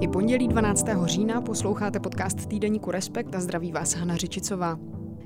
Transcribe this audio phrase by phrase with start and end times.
[0.00, 0.86] I pondělí 12.
[1.04, 4.78] října posloucháte podcast týdeníku Respekt a zdraví vás Hana Řičicová.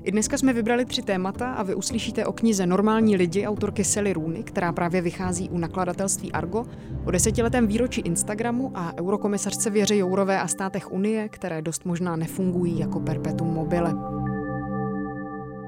[0.03, 4.13] I dneska jsme vybrali tři témata a vy uslyšíte o knize Normální lidi autorky Sally
[4.13, 6.65] Rooney, která právě vychází u nakladatelství Argo,
[7.05, 12.79] o desetiletém výročí Instagramu a eurokomisařce Věře Jourové a státech Unie, které dost možná nefungují
[12.79, 14.14] jako perpetuum mobile.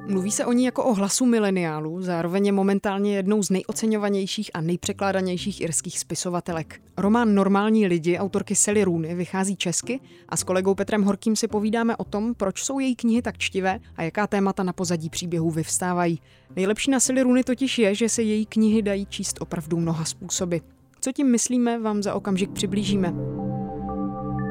[0.09, 4.61] Mluví se o ní jako o hlasu mileniálů, zároveň je momentálně jednou z nejoceňovanějších a
[4.61, 6.81] nejpřekládanějších irských spisovatelek.
[6.97, 9.99] Román Normální lidi autorky Sally Rooney vychází česky
[10.29, 13.79] a s kolegou Petrem Horkým si povídáme o tom, proč jsou její knihy tak čtivé
[13.95, 16.21] a jaká témata na pozadí příběhů vyvstávají.
[16.55, 20.57] Nejlepší na Sally Rooney totiž je, že se její knihy dají číst opravdu mnoha způsoby.
[21.01, 23.13] Co tím myslíme, vám za okamžik přiblížíme.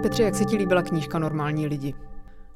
[0.03, 1.95] Petře, jak se ti líbila knížka Normální lidi?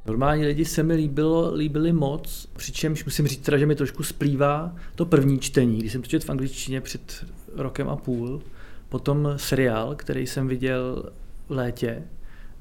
[0.07, 4.75] Normální lidi se mi líbilo, líbili moc, přičemž musím říct teda, že mi trošku splývá
[4.95, 8.43] to první čtení, když jsem to četl v angličtině před rokem a půl,
[8.89, 11.11] potom seriál, který jsem viděl
[11.49, 12.03] v létě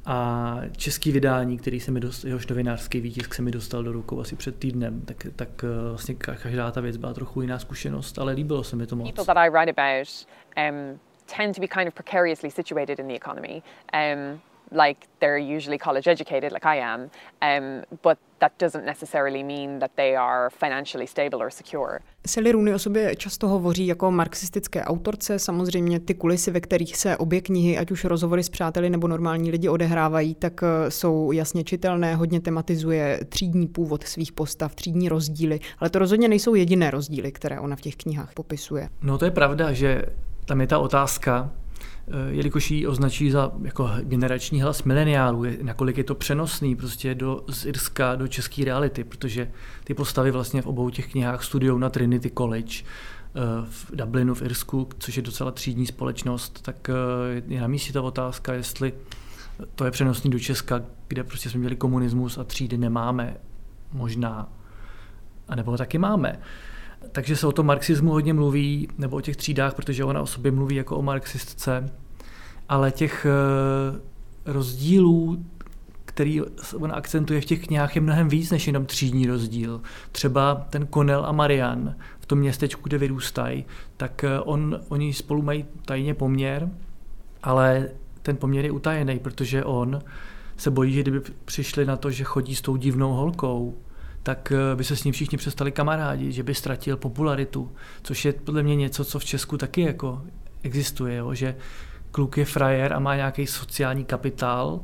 [0.06, 4.20] a český vydání, který se mi dostal, jehož novinářský výtisk se mi dostal do rukou
[4.20, 8.34] asi před týdnem, tak, tak eh, vlastně každá ta věc byla trochu jiná zkušenost, ale
[8.34, 9.08] líbilo se mi to moc.
[9.08, 10.08] People that I write about
[10.58, 11.00] um,
[11.38, 13.62] tend to be kind of precariously situated in the economy.
[13.94, 14.40] Um,
[14.72, 17.10] like they're usually college educated, like I am,
[17.42, 22.00] um, but that doesn't necessarily mean that they are financially stable or secure.
[22.28, 25.40] Sally Rooney o sobě často hovoří jako marxistické autorce.
[25.40, 29.52] Samozřejmě ty kulisy, ve kterých se obě knihy, ať už rozhovory s přáteli nebo normální
[29.52, 35.60] lidi odehrávají, tak eh, jsou jasně čitelné, hodně tematizuje třídní původ svých postav, třídní rozdíly,
[35.80, 38.90] ale to rozhodně nejsou jediné rozdíly, které ona v těch knihách popisuje.
[39.02, 40.02] No to je pravda, že
[40.46, 41.52] tam je ta otázka,
[42.30, 47.66] jelikož ji označí za jako generační hlas mileniálů, nakolik je to přenosný prostě do, z
[47.66, 49.52] Irska do české reality, protože
[49.84, 54.42] ty postavy vlastně v obou těch knihách studiou na Trinity College eh, v Dublinu v
[54.42, 56.94] Irsku, což je docela třídní společnost, tak eh,
[57.48, 58.94] je na místě ta otázka, jestli
[59.76, 63.38] to je přenosný do Česka, kde prostě jsme měli komunismus a třídy nemáme,
[63.94, 64.50] možná,
[65.48, 66.40] a nebo taky máme.
[67.12, 70.52] Takže se o tom marxismu hodně mluví, nebo o těch třídách, protože ona o sobě
[70.52, 71.90] mluví jako o marxistce,
[72.70, 74.00] ale těch eh,
[74.46, 75.46] rozdílů,
[76.06, 76.42] který
[76.76, 79.82] on akcentuje v těch knihách, je mnohem víc než jenom třídní rozdíl.
[80.12, 83.66] Třeba ten Konel a Marian v tom městečku, kde vyrůstají,
[83.98, 86.70] tak eh, on, oni spolu mají tajně poměr,
[87.44, 87.90] ale
[88.22, 90.02] ten poměr je utajený, protože on
[90.58, 93.78] se bojí, že kdyby přišli na to, že chodí s tou divnou holkou,
[94.24, 97.72] tak eh, by se s ním všichni přestali kamarádi, že by ztratil popularitu,
[98.02, 100.22] což je podle mě něco, co v Česku taky jako
[100.64, 101.34] existuje, jo?
[101.34, 101.56] že
[102.12, 104.82] kluk je frajer a má nějaký sociální kapitál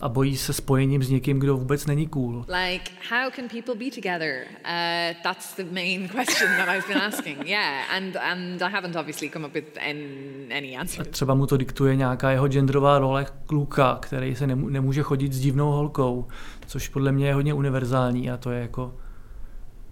[0.00, 2.44] a bojí se spojením s někým, kdo vůbec není cool.
[2.48, 4.44] Like, how can people be together?
[4.64, 7.46] Uh, that's the main question that I've been asking.
[7.46, 11.06] Yeah, and, and I haven't obviously come up with any, any answer.
[11.08, 15.40] A třeba mu to diktuje nějaká jeho genderová role kluka, který se nemůže chodit s
[15.40, 16.28] divnou holkou,
[16.66, 18.94] což podle mě je hodně univerzální a to je jako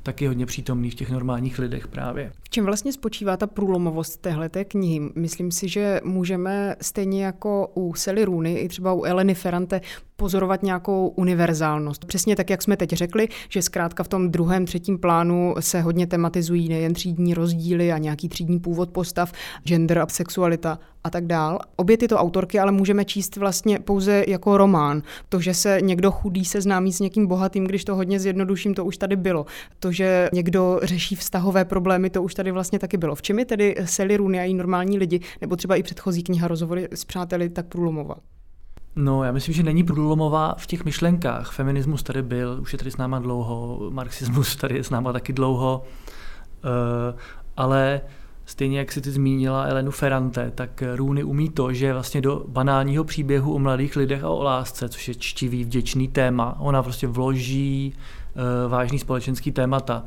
[0.06, 2.32] taky hodně přítomný v těch normálních lidech právě.
[2.42, 5.00] V čem vlastně spočívá ta průlomovost téhleté knihy?
[5.14, 9.80] Myslím si, že můžeme stejně jako u Sally Rooney i třeba u Eleny Ferrante
[10.16, 12.04] pozorovat nějakou univerzálnost.
[12.04, 16.06] Přesně tak, jak jsme teď řekli, že zkrátka v tom druhém, třetím plánu se hodně
[16.06, 19.32] tematizují nejen třídní rozdíly a nějaký třídní původ postav,
[19.64, 21.58] gender a sexualita a tak dál.
[21.76, 25.02] Obě tyto autorky ale můžeme číst vlastně pouze jako román.
[25.28, 28.96] To, že se někdo chudý seznámí s někým bohatým, když to hodně zjednoduším, to už
[28.96, 29.46] tady bylo.
[29.80, 33.14] To, že někdo řeší vztahové problémy, to už tady vlastně taky bylo.
[33.14, 36.48] V čem je tedy Sally Rooney a její normální lidi, nebo třeba i předchozí kniha
[36.48, 38.14] Rozhovory s přáteli tak průlomová?
[38.96, 41.52] No, já myslím, že není průlomová v těch myšlenkách.
[41.52, 45.32] Feminismus tady byl, už je tady s náma dlouho, marxismus tady je s náma taky
[45.32, 45.82] dlouho,
[46.64, 47.18] uh,
[47.56, 48.00] ale
[48.44, 53.04] stejně jak si ty zmínila Elenu Ferrante, tak Růny umí to, že vlastně do banálního
[53.04, 57.94] příběhu o mladých lidech a o lásce, což je čtivý, vděčný téma, ona prostě vloží
[57.94, 60.02] uh, vážný společenský témata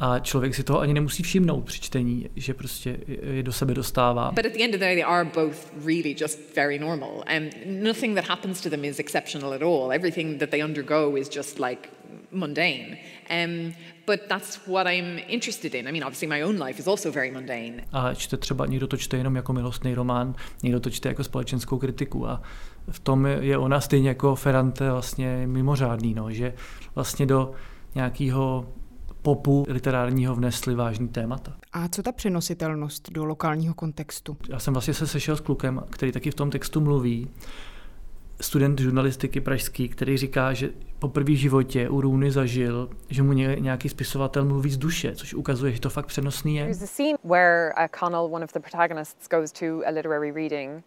[0.00, 4.32] a člověk si toho ani nemusí všimnout při čtení, že prostě je do sebe dostává.
[4.32, 7.52] But at the end of the day they are both really just very normal and
[7.82, 9.92] nothing that happens to them is exceptional at all.
[9.92, 11.88] Everything that they undergo is just like
[12.30, 12.98] mundane.
[13.30, 13.74] Um,
[14.06, 15.88] but that's what I'm interested in.
[15.88, 17.84] I mean, obviously my own life is also very mundane.
[17.92, 21.78] A čte třeba, někdo to čte jenom jako milostný román, někdo to čte jako společenskou
[21.78, 22.42] kritiku a
[22.90, 26.54] v tom je ona stejně jako Ferrante vlastně mimořádný, no, že
[26.94, 27.52] vlastně do
[27.94, 28.66] nějakého
[29.26, 31.52] popu literárního vnesli vážný témata.
[31.72, 34.36] A co ta přenositelnost do lokálního kontextu?
[34.48, 37.30] Já jsem vlastně se sešel s klukem, který taky v tom textu mluví,
[38.40, 43.88] student žurnalistiky pražský, který říká, že po první životě u Růny zažil, že mu nějaký
[43.88, 46.64] spisovatel mluví z duše, což ukazuje, že to fakt přenosný je.
[46.64, 50.84] There's a scene where uh, Connell, one of the protagonists, goes to a literary reading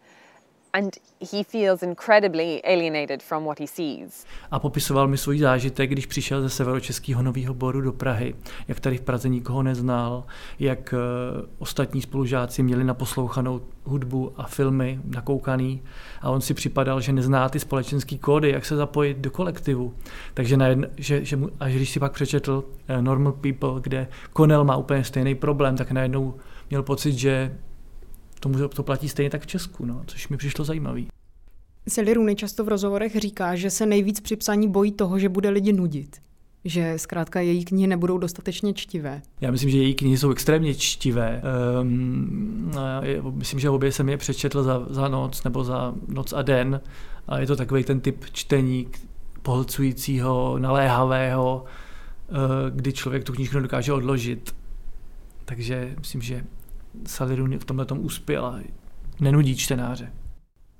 [4.51, 8.35] A popisoval mi svůj zážitek, když přišel ze severočeského Nového Boru do Prahy,
[8.67, 10.23] jak tady v Praze nikoho neznal,
[10.59, 15.81] jak uh, ostatní spolužáci měli naposlouchanou hudbu a filmy nakoukaný.
[16.21, 19.93] A on si připadal, že nezná ty společenské kódy, jak se zapojit do kolektivu.
[20.33, 24.07] Takže najedno, že, že mu, až když si pak přečetl uh, Normal People, kde
[24.37, 26.33] Connell má úplně stejný problém, tak najednou
[26.69, 27.57] měl pocit, že
[28.39, 31.07] tomu to platí stejně tak v Česku, no, což mi přišlo zajímavý.
[31.87, 35.49] Sally Rooney často v rozhovorech říká, že se nejvíc při psaní bojí toho, že bude
[35.49, 36.21] lidi nudit.
[36.65, 39.21] Že zkrátka její knihy nebudou dostatečně čtivé.
[39.41, 41.41] Já myslím, že její knihy jsou extrémně čtivé.
[41.81, 42.71] Um,
[43.31, 46.81] myslím, že obě jsem je přečetl za, za noc nebo za noc a den.
[47.27, 48.87] A je to takový ten typ čtení
[49.41, 51.65] pohlcujícího, naléhavého,
[52.29, 52.37] uh,
[52.69, 54.55] kdy člověk tu knižku dokáže odložit.
[55.45, 56.43] Takže myslím, že
[57.19, 58.59] Rooney v tomhle tom uspěla.
[59.19, 60.13] Nenudí čtenáře.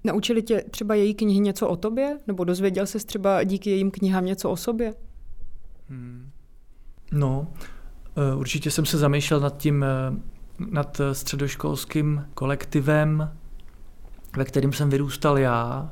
[0.03, 2.17] Naučili tě třeba její knihy něco o tobě?
[2.27, 4.95] Nebo dozvěděl jsi třeba díky jejím knihám něco o sobě?
[5.89, 6.29] Hmm.
[7.11, 7.47] No,
[8.15, 9.87] eh, určitě jsem se zamýšlel nad tím, eh,
[10.69, 13.31] nad středoškolským kolektivem,
[14.37, 15.91] ve kterém jsem vyrůstal já,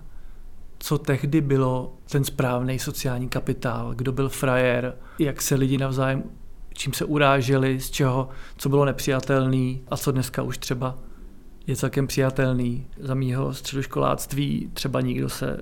[0.79, 6.23] co tehdy bylo ten správný sociální kapitál, kdo byl frajer, jak se lidi navzájem
[6.77, 10.97] čím se uráželi, z čeho, co bylo nepřijatelný a co dneska už třeba
[11.67, 12.87] je celkem přijatelný.
[12.99, 15.57] Za mýho středoškoláctví třeba nikdo se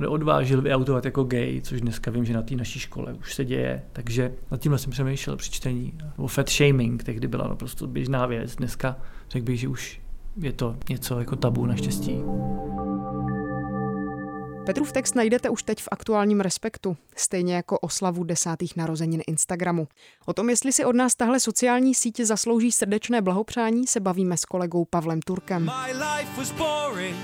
[0.00, 3.82] neodvážil vyautovat jako gay, což dneska vím, že na té naší škole už se děje.
[3.92, 5.92] Takže nad tímhle jsem přemýšlel při čtení.
[6.16, 8.56] Nebo fat shaming, tehdy byla naprosto běžná věc.
[8.56, 8.96] Dneska
[9.30, 10.00] řekl bych, že už
[10.36, 12.20] je to něco jako tabu naštěstí.
[14.66, 19.88] Petrův text najdete už teď v aktuálním Respektu, stejně jako oslavu desátých narozenin Instagramu.
[20.26, 24.44] O tom, jestli si od nás tahle sociální sítě zaslouží srdečné blahopřání, se bavíme s
[24.44, 25.64] kolegou Pavlem Turkem.
[25.64, 27.16] My life was boring.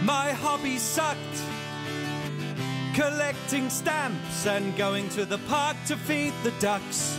[0.00, 1.44] My hobby sucked.
[2.96, 7.16] Collecting stamps and going to the park to feed the ducks.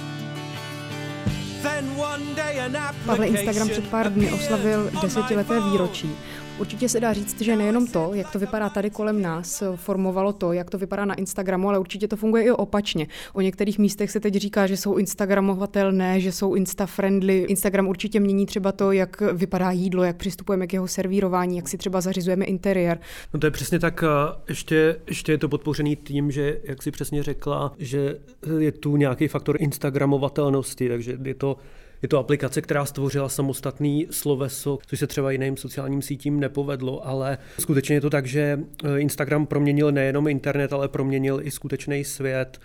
[3.06, 6.16] Pavle, Instagram před pár dny oslavil desetileté výročí.
[6.60, 10.54] Určitě se dá říct, že nejenom to, jak to vypadá tady kolem nás, formovalo to,
[10.54, 13.08] jak to vypadá na Instagramu, ale určitě to funguje i opačně.
[13.34, 17.46] O některých místech se teď říká, že jsou instagramovatelné, že jsou insta-friendly.
[17.48, 21.78] Instagram určitě mění třeba to, jak vypadá jídlo, jak přistupujeme k jeho servírování, jak si
[21.78, 23.00] třeba zařizujeme interiér.
[23.34, 24.04] No to je přesně tak.
[24.50, 28.20] Ještě, ještě je to podpořený tím, že, jak si přesně řekla, že
[28.60, 31.58] je tu nějaký faktor instagramovatelnosti, takže je to
[32.04, 37.38] je to aplikace, která stvořila samostatný sloveso, což se třeba jiným sociálním sítím nepovedlo, ale
[37.60, 38.60] skutečně je to tak, že
[38.98, 42.60] Instagram proměnil nejenom internet, ale proměnil i skutečný svět.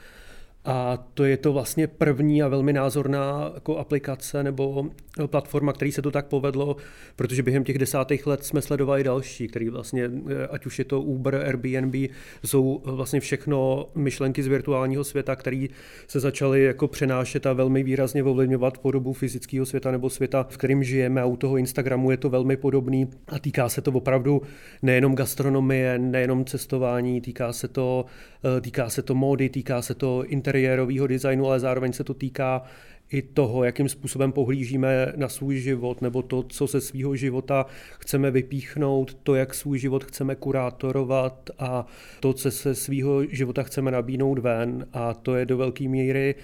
[0.64, 4.86] A to je to vlastně první a velmi názorná jako aplikace nebo
[5.26, 6.76] platforma, který se to tak povedlo,
[7.16, 10.10] protože během těch desátých let jsme sledovali další, který vlastně,
[10.50, 11.94] ať už je to Uber, Airbnb,
[12.44, 15.66] jsou vlastně všechno myšlenky z virtuálního světa, které
[16.08, 20.84] se začaly jako přenášet a velmi výrazně ovlivňovat podobu fyzického světa nebo světa, v kterém
[20.84, 21.20] žijeme.
[21.20, 24.42] A u toho Instagramu je to velmi podobný a týká se to opravdu
[24.82, 28.04] nejenom gastronomie, nejenom cestování, týká se to,
[28.60, 32.62] týká se to módy, týká se to interiéru, interiérového designu, ale zároveň se to týká
[33.12, 37.66] i toho, jakým způsobem pohlížíme na svůj život, nebo to, co se svého života
[38.00, 41.86] chceme vypíchnout, to, jak svůj život chceme kurátorovat a
[42.20, 44.86] to, co se svého života chceme nabídnout ven.
[44.92, 46.34] A to je do velké míry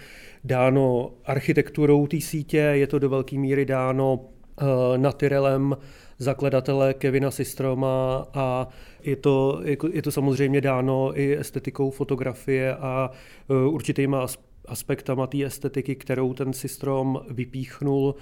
[0.45, 5.77] dáno architekturou té sítě, je to do velké míry dáno uh, Natyrelem,
[6.19, 8.69] zakladatele Kevina Systroma a
[9.03, 13.11] je to, je to samozřejmě dáno i estetikou fotografie a
[13.51, 14.27] e, určitýma
[14.69, 18.15] aspektama té estetiky, kterou ten Systrom vypíchnul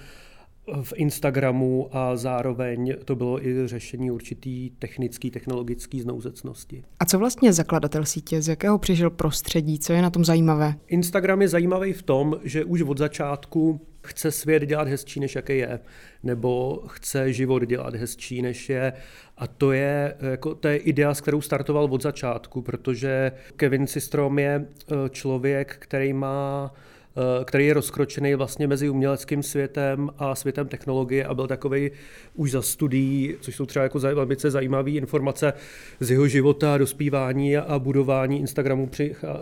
[0.81, 6.83] v Instagramu a zároveň to bylo i řešení určitý technický, technologický znouzecnosti.
[6.99, 10.75] A co vlastně zakladatel sítě, z jakého přišel prostředí, co je na tom zajímavé?
[10.87, 15.57] Instagram je zajímavý v tom, že už od začátku chce svět dělat hezčí, než jaký
[15.57, 15.79] je,
[16.23, 18.93] nebo chce život dělat hezčí, než je.
[19.37, 24.39] A to je, jako, to je idea, s kterou startoval od začátku, protože Kevin Systrom
[24.39, 26.73] je eh, člověk, který má
[27.17, 31.91] eh, který je rozkročený vlastně mezi uměleckým světem a světem technologie a byl takový
[32.35, 35.53] už za studií, což jsou třeba jako velmi zajímavé informace
[35.99, 38.89] z jeho života, dospívání a budování Instagramu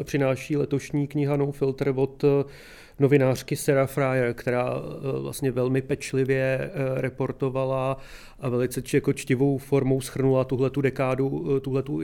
[0.04, 2.24] přináší letošní kniha No Filter od
[3.02, 4.76] novinářky Sarah Fryer, která
[5.22, 7.98] vlastně velmi pečlivě reportovala
[8.40, 12.02] a velice jako čtivou formou schrnula tuhle tu dekádu, tuhletu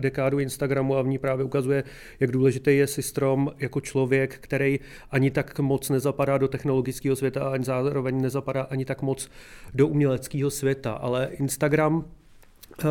[0.00, 1.84] dekádu Instagramu a v ní právě ukazuje,
[2.20, 4.80] jak důležitý je Systrom jako člověk, který
[5.10, 9.30] ani tak moc nezapadá do technologického světa a ani zároveň nezapadá ani tak moc
[9.74, 10.92] do uměleckého světa.
[10.92, 12.86] Ale Instagram eh,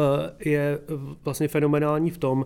[0.49, 0.79] je
[1.23, 2.45] vlastně fenomenální v tom,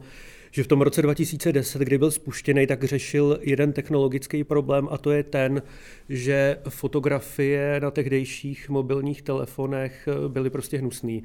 [0.52, 5.12] že v tom roce 2010, kdy byl spuštěný, tak řešil jeden technologický problém a to
[5.12, 5.62] je ten,
[6.10, 11.24] že fotografie na tehdejších mobilních telefonech eh, byly prostě hnusný.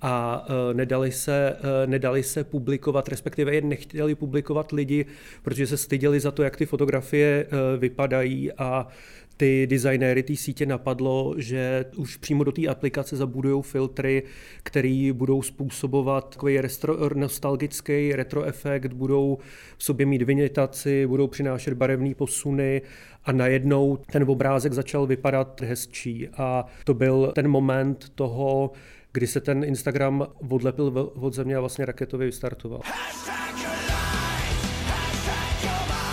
[0.00, 5.06] A uh, nedali, se, uh, nedali se publikovat, respektive je nechtěli publikovat lidi,
[5.42, 7.46] protože se styděli za to, jak ty fotografie
[7.78, 8.86] vypadají a
[9.38, 14.22] ty designéry té sítě napadlo, že už přímo do té aplikace zabudují filtry,
[14.62, 19.38] které budou způsobovat takový restro, nostalgický retro efekt, budou
[19.76, 22.82] v sobě mít vinitaci, budou přinášet barevné posuny
[23.24, 26.28] a najednou ten obrázek začal vypadat hezčí.
[26.28, 28.72] A to byl ten moment toho,
[29.12, 32.80] kdy se ten Instagram odlepil od země a vlastně raketově vystartoval.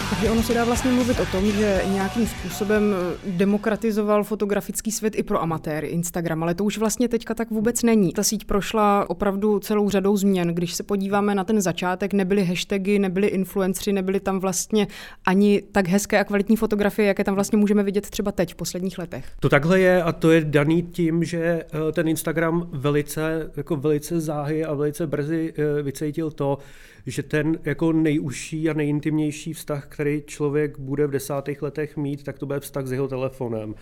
[0.10, 2.96] Takže ono se dá vlastně mluvit o tom, že nějakým způsobem
[3.26, 8.14] demokratizoval fotografický svět i pro amatéry Instagram, ale to už vlastně teďka tak vůbec není.
[8.14, 10.48] Ta síť prošla opravdu celou řadou změn.
[10.48, 14.88] Když se podíváme na ten začátek, nebyly hashtagy, nebyly influenceri, nebyly tam vlastně
[15.26, 18.98] ani tak hezké a kvalitní fotografie, jaké tam vlastně můžeme vidět třeba teď v posledních
[18.98, 19.26] letech.
[19.40, 24.20] To takhle je a to je daný tím, že eh, ten Instagram velice, jako velice
[24.20, 26.58] záhy a velice brzy eh, vycítil to,
[27.06, 32.40] že ten jako nejužší a nejintimnější vztah, který člověk bude v desátých letech mít, tak
[32.40, 33.76] to bude vztah s jeho telefonem.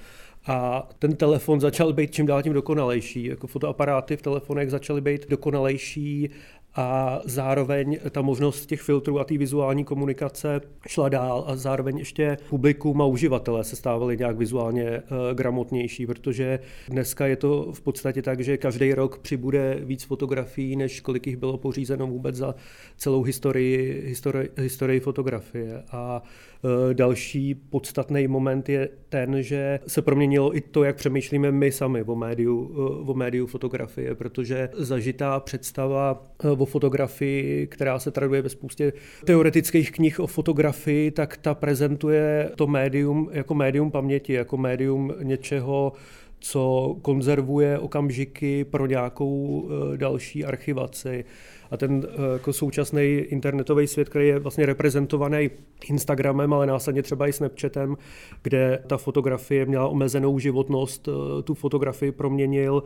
[0.46, 3.26] A ten telefon začal být čím dál tím dokonalejší.
[3.26, 6.30] Jako fotoaparáty v telefonech začaly být dokonalejší
[6.76, 12.38] a zároveň ta možnost těch filtrů a té vizuální komunikace šla dál a zároveň ještě
[12.50, 18.22] publikum a uživatelé se stávali nějak vizuálně uh, gramotnější, protože dneska je to v podstatě
[18.22, 22.56] tak, že každý rok přibude víc fotografií, než kolik jich bylo pořízeno vůbec za
[22.98, 25.84] celou historii, historii, historii fotografie.
[25.92, 26.24] A
[26.62, 32.04] uh, další podstatný moment je ten, že se proměnilo i to, jak přemýšlíme my sami
[32.04, 36.24] o médiu, uh, o médiu fotografie, protože zažitá představa
[36.64, 38.94] o fotografii, která se traduje ve spoustě
[39.26, 45.94] teoretických knih o fotografii, tak ta prezentuje to médium jako médium paměti, jako médium něčeho,
[46.40, 51.26] co konzervuje okamžiky pro nějakou eh, další archivaci.
[51.72, 55.50] A ten eh, jako současný internetový svět, který je vlastně reprezentovaný
[55.90, 57.98] Instagramem, ale následně třeba i Snapchatem,
[58.42, 62.84] kde ta fotografie měla omezenou životnost, eh, tu fotografii proměnil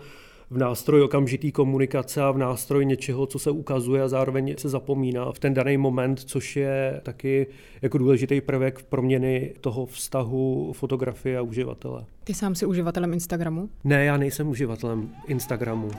[0.50, 5.32] v nástroj okamžitý komunikace a v nástroj něčeho, co se ukazuje a zároveň se zapomíná
[5.32, 7.48] v ten daný moment, což je taky
[7.82, 12.06] jako důležitý prvek v proměny toho vztahu fotografie a uživatele.
[12.24, 13.70] Ty sám jsi uživatelem Instagramu?
[13.84, 15.90] Ne, já nejsem uživatelem Instagramu.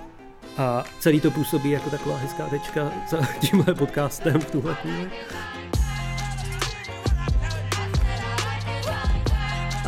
[0.57, 5.11] A celý to působí jako taková hezká tečka za tímhle podcastem v tuhle chvíli.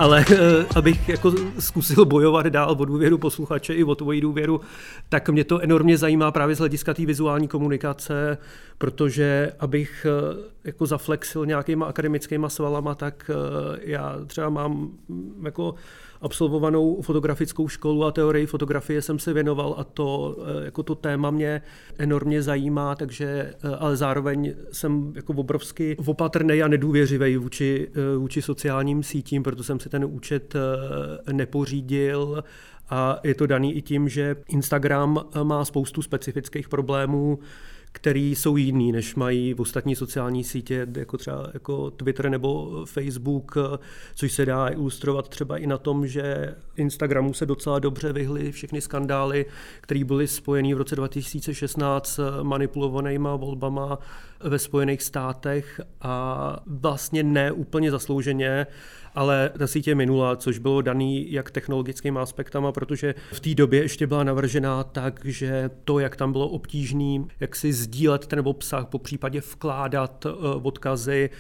[0.00, 4.60] Ale eh, abych jako zkusil bojovat dál o důvěru posluchače i o tvoji důvěru,
[5.08, 8.38] tak mě to enormně zajímá právě z hlediska té vizuální komunikace,
[8.78, 14.72] protože abych eh, jako zaflexil nějakýma akademickýma svalama, tak eh, já třeba mám
[15.08, 15.74] mm, jako
[16.20, 21.30] absolvovanou fotografickou školu a teorii fotografie jsem se věnoval a to, eh, jako to téma
[21.30, 21.62] mě
[21.98, 28.42] enormně zajímá, takže, eh, ale zároveň jsem jako obrovsky opatrný a nedůvěřivý vůči, eh, vůči
[28.42, 30.54] sociálním sítím, proto jsem si ten účet
[31.32, 32.44] nepořídil.
[32.90, 37.38] A je to daný i tím, že Instagram má spoustu specifických problémů,
[37.92, 43.54] který jsou jiný, než mají v ostatní sociální sítě, jako třeba jako Twitter nebo Facebook,
[44.14, 48.80] což se dá ilustrovat třeba i na tom, že Instagramu se docela dobře vyhly všechny
[48.80, 49.46] skandály,
[49.80, 53.98] které byly spojeny v roce 2016 s manipulovanýma volbama
[54.40, 58.66] ve Spojených státech a vlastně ne úplně zaslouženě
[59.14, 64.06] ale ta sítě minula, což bylo daný jak technologickým aspektama, protože v té době ještě
[64.06, 68.98] byla navržená tak, že to, jak tam bylo obtížný, jak si sdílet ten obsah, po
[68.98, 70.30] případě vkládat eh,
[70.62, 71.30] odkazy,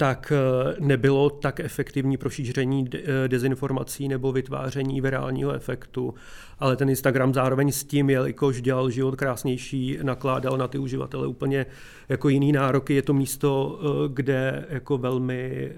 [0.00, 6.14] tak eh, nebylo tak efektivní pro šíření eh, dezinformací nebo vytváření virálního efektu.
[6.58, 11.66] Ale ten Instagram zároveň s tím, jelikož dělal život krásnější, nakládal na ty uživatele úplně
[12.08, 12.94] jako jiný nároky.
[12.94, 15.72] Je to místo, eh, kde jako velmi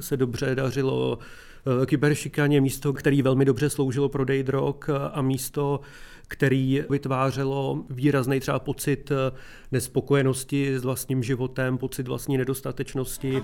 [0.00, 1.18] se dobře dařilo
[1.86, 4.74] kyberšikaně, místo, který velmi dobře sloužilo prodej drog
[5.12, 5.80] a místo,
[6.32, 9.36] který vytvářelo výrazný třeba pocit eh,
[9.72, 13.42] nespokojenosti s vlastním životem, pocit vlastní nedostatečnosti.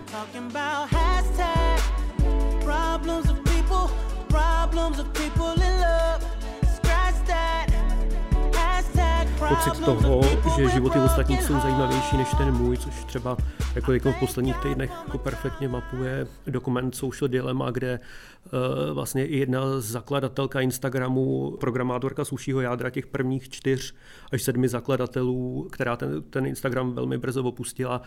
[9.49, 10.23] Pocit toho,
[10.57, 13.37] že životy ostatních jsou zajímavější než ten můj, což třeba
[13.75, 19.39] jako, jako v posledních týdnech jako perfektně mapuje dokument Social Dilemma, kde uh, vlastně i
[19.39, 23.95] jedna zakladatelka Instagramu, programátorka z užšího jádra těch prvních čtyř
[24.33, 28.03] až sedmi zakladatelů, která ten, ten Instagram velmi brzo opustila,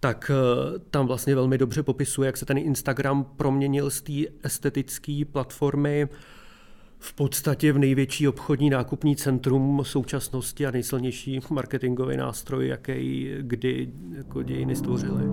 [0.00, 5.22] tak uh, tam vlastně velmi dobře popisuje, jak se ten Instagram proměnil z té estetické
[5.32, 6.08] platformy
[7.04, 14.42] v podstatě v největší obchodní nákupní centrum současnosti a nejsilnější marketingový nástroj, jaký kdy jako
[14.42, 15.24] dějiny stvořily.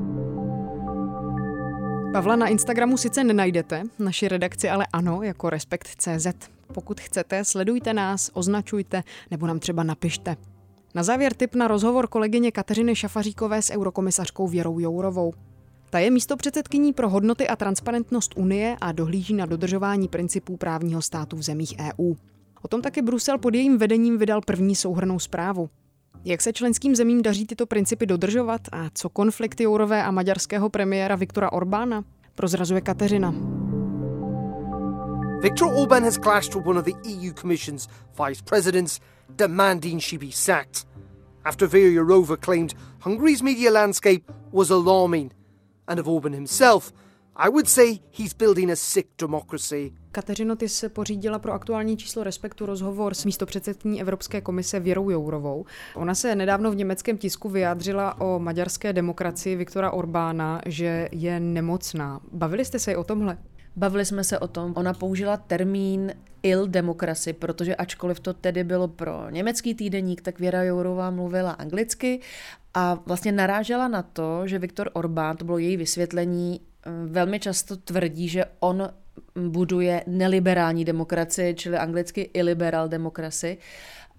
[2.14, 6.28] Pavla na Instagramu sice nenajdete, naši redakci ale ano, jako Respekt.cz.
[6.74, 10.36] Pokud chcete, sledujte nás, označujte nebo nám třeba napište.
[10.96, 15.34] Na závěr tip na rozhovor kolegyně Kateřiny Šafaříkové s eurokomisařkou Věrou Jourovou.
[15.92, 21.02] Ta je místo předsedkyní pro hodnoty a transparentnost Unie a dohlíží na dodržování principů právního
[21.02, 22.14] státu v zemích EU.
[22.62, 25.70] O tom taky Brusel pod jejím vedením vydal první souhrnou zprávu.
[26.26, 31.16] Jak se členským zemím daří tyto principy dodržovat a co konflikty Jourové a maďarského premiéra
[31.16, 32.04] Viktora Orbána?
[32.36, 33.34] Prozrazuje Kateřina.
[35.42, 37.88] Viktor Orban has clashed with one of the EU Commission's
[38.28, 39.00] vice presidents,
[39.36, 40.88] demanding she be sacked.
[41.46, 45.32] After Vera Jourova claimed Hungary's media landscape was alarming
[45.92, 46.94] and of Orban himself,
[47.36, 49.92] I would say he's building a sick democracy.
[50.12, 55.66] Kateřino, ty se pořídila pro aktuální číslo Respektu rozhovor s místopředsedkyní Evropské komise Věrou Jourovou.
[55.96, 62.20] Ona se nedávno v německém tisku vyjádřila o maďarské demokracii Viktora Orbána, že je nemocná.
[62.32, 63.38] Bavili jste se i o tomhle?
[63.76, 66.14] Bavili jsme se o tom, ona použila termín
[66.44, 72.20] il demokraci, protože ačkoliv to tedy bylo pro německý týdeník, tak Věra Jourová mluvila anglicky
[72.74, 77.78] a vlastně narážela na to, že Viktor Orbán, to bylo její vysvětlení, eh, velmi často
[77.78, 78.90] tvrdí, že on
[79.36, 83.58] buduje neliberální demokracii, čili anglicky illiberal demokracii.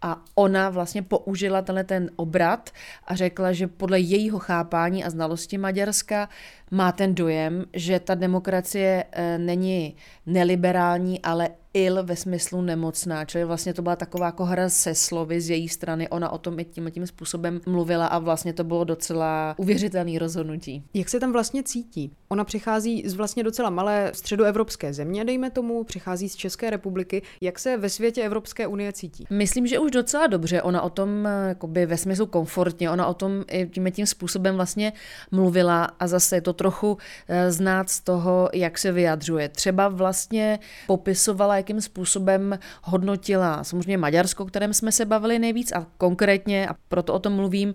[0.03, 2.71] A ona vlastně použila tenhle ten obrat
[3.05, 6.29] a řekla, že podle jejího chápání a znalosti Maďarska
[6.73, 13.45] má ten dojem, že ta demokracie eh, není neliberální, ale il ve smyslu nemocná, čili
[13.45, 16.65] vlastně to byla taková jako hra se slovy z její strany, ona o tom i
[16.65, 20.85] tím, tím způsobem mluvila a vlastně to bylo docela uvěřitelný rozhodnutí.
[20.95, 22.13] Jak se tam vlastně cítí?
[22.29, 27.23] Ona přichází z vlastně docela malé středoevropské země, dejme tomu, přichází z České republiky.
[27.41, 29.27] Jak se ve světě Evropské unie cítí?
[29.31, 30.63] Myslím, že už docela dobře.
[30.63, 34.93] Ona o tom jakoby ve smyslu komfortně, ona o tom i tím, tím způsobem vlastně
[35.31, 36.99] mluvila a zase je to trochu
[37.29, 39.49] eh, znát z toho, jak se vyjadřuje.
[39.49, 46.69] Třeba vlastně popisovala, jakým způsobem hodnotila samozřejmě Maďarsko, kterém jsme se bavili nejvíc a konkrétně,
[46.69, 47.75] a proto o tom mluvím,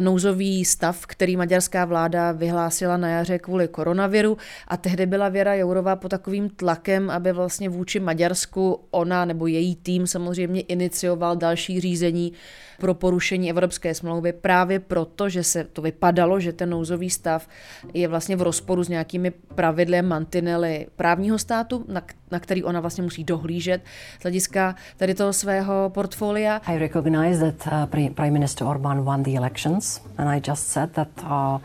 [0.00, 4.36] nouzový stav, který maďarská vláda vyhlásila na jaře kvůli koronaviru
[4.68, 9.76] a tehdy byla Věra Jourová pod takovým tlakem, aby vlastně vůči Maďarsku ona nebo její
[9.76, 12.32] tým samozřejmě inicioval další řízení
[12.78, 17.48] pro porušení Evropské smlouvy právě proto, že se to vypadalo, že ten nouzový stav
[17.94, 23.02] je vlastně v rozporu s nějakými pravidly mantinely právního státu, na, na který ona vlastně
[23.02, 23.82] musí dohlížet
[24.18, 26.60] z hlediska tady toho svého portfolia.
[26.66, 31.08] I recognize that uh, Prime Minister Orbán won the elections and I just said that
[31.22, 31.60] uh,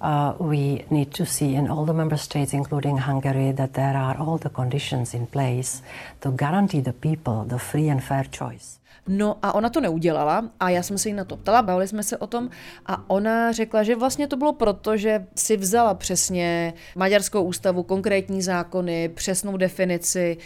[0.00, 4.18] Uh, we need to see in all the member states, including Hungary, that there are
[4.18, 5.82] all the conditions in place
[6.20, 8.78] to guarantee the people the free and fair choice.
[9.08, 12.02] No a ona to neudělala a já jsem se jí na to ptala, bavili jsme
[12.02, 12.50] se o tom
[12.86, 18.42] a ona řekla, že vlastně to bylo proto, že si vzala přesně maďarskou ústavu, konkrétní
[18.42, 20.36] zákony, přesnou definici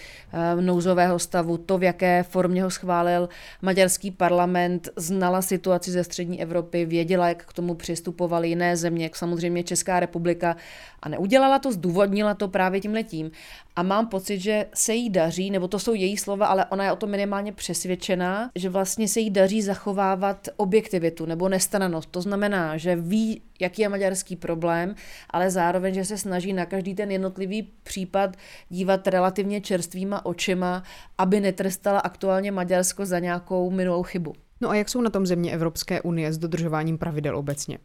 [0.55, 3.29] uh, nouzového stavu, to, v jaké formě ho schválil
[3.63, 9.17] maďarský parlament, znala situaci ze střední Evropy, věděla, jak k tomu přistupovaly jiné země, jak
[9.17, 10.57] samozřejmě Česká republika
[11.03, 13.31] a neudělala to, zdůvodnila to právě tím letím.
[13.77, 16.93] A mám pocit, že se jí daří, nebo to jsou její slova, ale ona je
[16.93, 22.11] o tom minimálně přesvědčená, že vlastně se jí daří zachovávat objektivitu nebo nestranost.
[22.11, 24.95] To znamená, že ví, jaký je maďarský problém,
[25.31, 28.37] ale zároveň, že se snaží na každý ten jednotlivý případ
[28.69, 30.83] dívat relativně čerstvýma očima,
[31.19, 34.33] aby netrestala aktuálně Maďarsko za nějakou minulou chybu.
[34.61, 37.79] No a jak jsou na tom země Evropské unie s dodržováním pravidel obecně?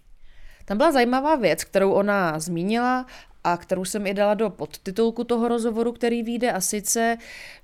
[0.66, 3.06] Tam byla zajímavá věc, kterou ona zmínila
[3.46, 7.18] a kterou jsem i dala do podtitulku toho rozhovoru, který vyjde, a sice,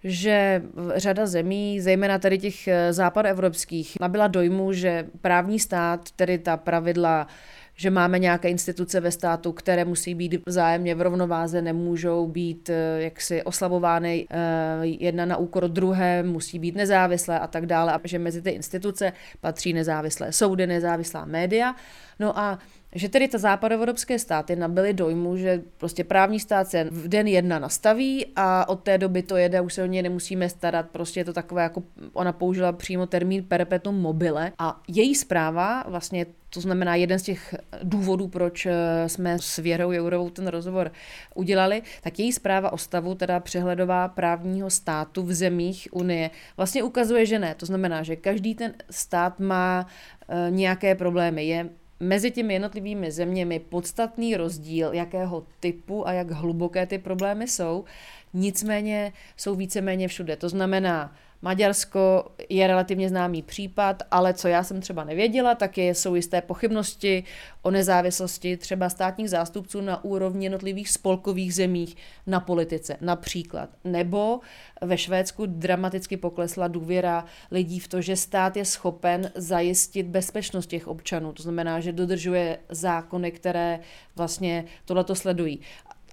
[0.03, 0.61] že
[0.95, 7.27] řada zemí, zejména tady těch eh, západoevropských, nabila dojmu, že právní stát, tedy ta pravidla
[7.75, 13.01] že máme nějaké instituce ve státu, které musí být vzájemně v rovnováze, nemůžou být eh,
[13.01, 14.37] jaksi oslabovány eh,
[14.83, 19.13] jedna na úkor druhé, musí být nezávislé a tak dále, a že mezi ty instituce
[19.39, 21.75] patří nezávislé soudy, nezávislá média.
[22.19, 22.59] No a
[22.95, 27.59] že tedy ta západoevropské státy nabyly dojmu, že prostě právní stát se v den jedna
[27.59, 31.25] nastaví a od té doby to jede, už se o něj nemusíme starat, prostě je
[31.25, 36.95] to takové, jako ona použila přímo termín perpetuum mobile a její zpráva, vlastně to znamená
[36.95, 40.91] jeden z těch důvodů, proč eh, jsme s Věrou Jourovou ten rozhovor
[41.35, 47.25] udělali, tak její zpráva o stavu, teda přehledová právního státu v zemích Unie, vlastně ukazuje,
[47.25, 47.55] že ne.
[47.55, 49.87] To znamená, že každý ten stát má
[50.29, 51.45] eh, nějaké problémy.
[51.45, 51.69] Je
[52.01, 57.85] mezi těmi jednotlivými zeměmi podstatný rozdíl, jakého typu a jak hluboké ty problémy jsou,
[58.33, 60.35] nicméně jsou víceméně všude.
[60.35, 65.95] To znamená, Maďarsko je relativně známý případ, ale co já jsem třeba nevěděla, tak je,
[65.95, 67.23] jsou jisté pochybnosti
[67.61, 71.95] o nezávislosti třeba státních zástupců na úrovni jednotlivých spolkových zemích
[72.27, 73.69] na politice například.
[73.83, 74.39] Nebo
[74.81, 80.87] ve Švédsku dramaticky poklesla důvěra lidí v to, že stát je schopen zajistit bezpečnost těch
[80.87, 81.33] občanů.
[81.33, 83.79] To znamená, že dodržuje zákony, které
[84.15, 85.59] vlastně tohleto sledují.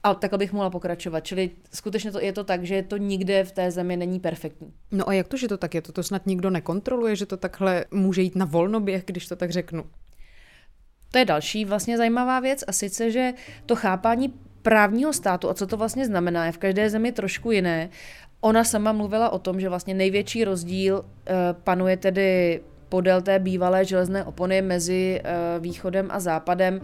[0.02, 1.20] A takhle bych mohla pokračovat.
[1.20, 4.72] Čili skutečně to, je to tak, že to nikde v té zemi není perfektní.
[4.90, 5.82] No a jak to, že to tak je?
[5.82, 9.50] To, to snad nikdo nekontroluje, že to takhle může jít na volnoběh, když to tak
[9.50, 9.84] řeknu?
[11.11, 13.32] To je další vlastně zajímavá věc a sice, že
[13.66, 17.90] to chápání právního státu a co to vlastně znamená, je v každé zemi trošku jiné.
[18.40, 21.34] Ona sama mluvila o tom, že vlastně největší rozdíl uh,
[21.64, 26.80] panuje tedy podél té bývalé železné opony mezi uh, východem a západem.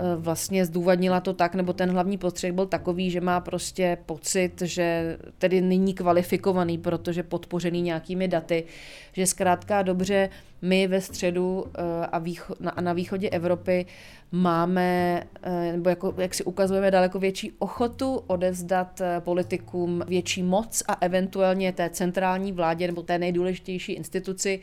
[0.00, 4.62] Eh, vlastně zdůvodnila to tak, nebo ten hlavní postřeh byl takový, že má prostě pocit,
[4.62, 8.64] že tedy není kvalifikovaný, protože podpořený nějakými daty,
[9.12, 10.28] že zkrátka dobře
[10.62, 12.22] my ve středu eh, a
[12.60, 13.86] na, na východě Evropy
[14.32, 20.96] máme, eh, nebo jako, jak si ukazujeme, daleko větší ochotu odevzdat politikům větší moc a
[21.00, 24.60] eventuálně té centrální vládě nebo té nejdůležitější instituci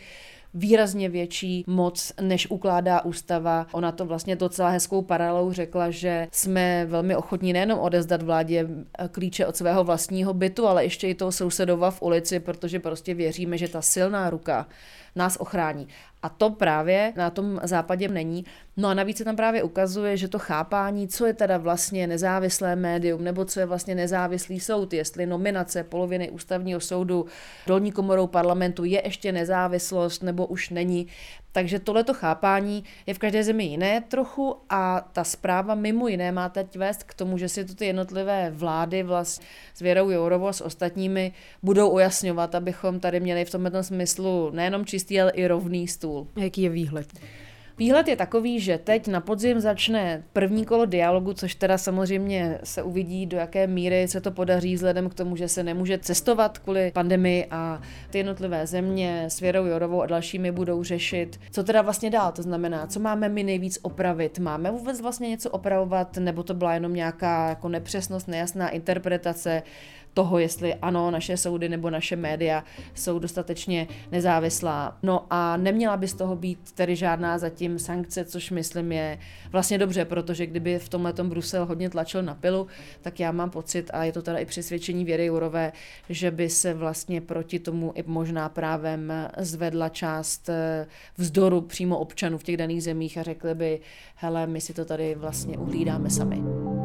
[0.57, 3.67] výrazně větší moc, než ukládá ústava.
[3.71, 8.67] Ona to vlastně docela hezkou paralelou řekla, že jsme velmi ochotní nejenom odezdat vládě
[9.11, 13.57] klíče od svého vlastního bytu, ale ještě i toho sousedova v ulici, protože prostě věříme,
[13.57, 14.67] že ta silná ruka
[15.17, 15.87] nás ochrání.
[16.23, 18.45] A to právě na tom západě není.
[18.77, 22.75] No a navíc se tam právě ukazuje, že to chápání, co je teda vlastně nezávislé
[22.75, 27.25] médium, nebo co je vlastně nezávislý soud, jestli nominace poloviny ústavního soudu
[27.67, 31.07] dolní komorou parlamentu je ještě nezávislost, nebo už není,
[31.57, 36.49] takže tohleto chápání je v každé zemi jiné trochu a ta zpráva mimo jiné má
[36.49, 40.53] teď vést k tomu, že si to ty jednotlivé vlády vlastně s Věrou Jourovou a
[40.53, 45.87] s ostatními budou ujasňovat, abychom tady měli v tomto smyslu nejenom čistý, ale i rovný
[45.87, 46.27] stůl.
[46.35, 47.07] Jaký je výhled?
[47.79, 52.83] Výhled je takový, že teď na podzim začne první kolo dialogu, což teda samozřejmě se
[52.83, 56.91] uvidí, do jaké míry se to podaří vzhledem k tomu, že se nemůže cestovat kvůli
[56.91, 62.09] pandemii a ty jednotlivé země s Věrou Jorovou a dalšími budou řešit, co teda vlastně
[62.09, 66.53] dál, to znamená, co máme my nejvíc opravit, máme vůbec vlastně něco opravovat, nebo to
[66.53, 69.63] byla jenom nějaká jako nepřesnost, nejasná interpretace,
[70.13, 74.97] toho, jestli ano, naše soudy nebo naše média jsou dostatečně nezávislá.
[75.03, 79.19] No a neměla by z toho být tedy žádná zatím sankce, což myslím je
[79.51, 82.67] vlastně dobře, protože kdyby v tomhle Brusel hodně tlačil na pilu,
[83.01, 85.71] tak já mám pocit, a je to teda i přesvědčení Věry Jourové,
[86.09, 92.37] že by se vlastně proti tomu i možná právem zvedla část eh, vzdoru přímo občanů
[92.37, 93.79] v těch daných zemích a řekli by,
[94.15, 96.76] hele, my si to tady vlastně uhlídáme sami.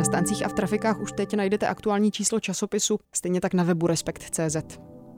[0.00, 3.86] Na stancích a v trafikách už teď najdete aktuální číslo časopisu, stejně tak na webu
[3.86, 4.56] Respekt.cz.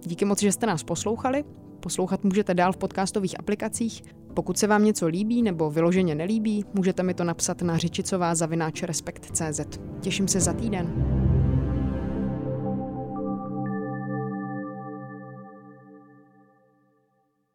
[0.01, 1.45] Díky moc, že jste nás poslouchali.
[1.81, 4.03] Poslouchat můžete dál v podcastových aplikacích.
[4.35, 8.83] Pokud se vám něco líbí nebo vyloženě nelíbí, můžete mi to napsat na řičicová zavináč
[8.83, 9.61] Respekt.cz.
[10.01, 11.32] Těším se za týden.